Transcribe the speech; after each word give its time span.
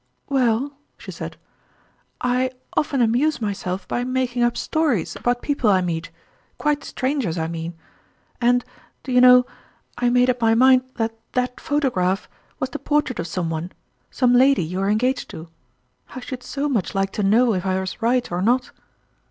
"Well," 0.29 0.73
she 0.97 1.11
said, 1.11 1.37
"I 2.21 2.49
often 2.75 3.01
amuse 3.03 3.39
myself 3.39 3.87
by 3.87 4.03
making 4.03 4.41
up 4.41 4.57
stories 4.57 5.15
about 5.15 5.43
people 5.43 5.69
I 5.69 5.81
meet 5.81 6.09
quite 6.57 6.83
strangers, 6.83 7.37
I 7.37 7.47
mean. 7.47 7.75
And, 8.41 8.65
do 9.03 9.11
you 9.11 9.21
know, 9.21 9.45
I 9.99 10.09
made 10.09 10.27
up 10.27 10.41
my 10.41 10.55
mind 10.55 10.85
that 10.95 11.13
that 11.33 11.59
photograph 11.61 12.27
was 12.59 12.71
the 12.71 12.79
portrait 12.79 13.19
of 13.19 13.27
some 13.27 13.51
one 13.51 13.73
some 14.09 14.33
lady 14.33 14.63
you 14.63 14.79
are 14.79 14.89
engaged 14.89 15.29
to. 15.29 15.49
I 16.15 16.19
should 16.21 16.41
so 16.41 16.67
much 16.67 16.95
like 16.95 17.11
to 17.11 17.21
know 17.21 17.53
if 17.53 17.63
I 17.63 17.79
was 17.79 18.01
right 18.01 18.31
or 18.31 18.41
not 18.41 18.71